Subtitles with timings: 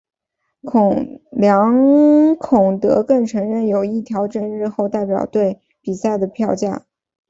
[1.29, 6.87] 梁孔德更承认有意调整日后代表队比赛的票价。